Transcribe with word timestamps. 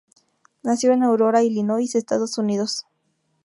Nació 0.63 0.93
en 0.93 1.03
Aurora, 1.03 1.43
Illinois, 1.43 1.93
Estados 1.93 2.39
Unidos. 2.39 2.87